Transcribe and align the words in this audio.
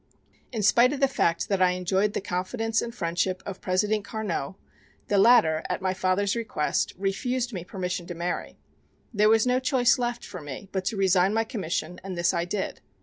"In 0.51 0.63
spite 0.63 0.93
of 0.93 0.99
the 0.99 1.07
fact 1.07 1.47
that 1.47 1.61
I 1.61 1.73
enjoyed 1.73 2.13
the 2.13 2.21
confidence 2.21 2.81
and 2.81 2.89
friendship 2.91 3.43
of 3.45 3.61
President 3.61 4.03
Carnot 4.03 4.55
the 5.09 5.19
latter, 5.19 5.61
at 5.69 5.79
my 5.79 5.93
father's 5.93 6.35
request, 6.35 6.95
refused 6.97 7.53
me 7.53 7.63
permission 7.63 8.07
to 8.07 8.15
marry. 8.15 8.57
There 9.13 9.29
was 9.29 9.45
no 9.45 9.59
choice 9.59 9.99
left 9.99 10.25
for 10.25 10.41
me 10.41 10.69
but 10.71 10.85
to 10.85 10.97
resign 10.97 11.35
my 11.35 11.43
commission, 11.43 11.99
and 12.03 12.17
this 12.17 12.33
I 12.33 12.45
did. 12.45 12.81